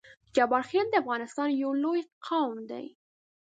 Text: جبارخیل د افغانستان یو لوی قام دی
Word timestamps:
جبارخیل 0.35 0.85
د 0.89 0.95
افغانستان 1.03 1.49
یو 1.61 1.71
لوی 1.83 2.01
قام 2.27 2.55
دی 2.69 2.85